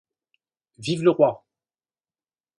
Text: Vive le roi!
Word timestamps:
Vive 0.79 1.03
le 1.03 1.11
roi! 1.11 1.45